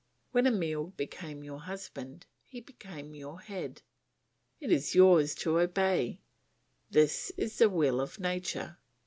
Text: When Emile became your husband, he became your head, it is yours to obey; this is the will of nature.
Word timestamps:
When 0.31 0.47
Emile 0.47 0.95
became 0.97 1.43
your 1.43 1.59
husband, 1.59 2.25
he 2.43 2.59
became 2.59 3.13
your 3.13 3.39
head, 3.39 3.83
it 4.59 4.71
is 4.71 4.95
yours 4.95 5.35
to 5.35 5.59
obey; 5.59 6.21
this 6.89 7.31
is 7.37 7.59
the 7.59 7.69
will 7.69 8.01
of 8.01 8.19
nature. 8.19 8.77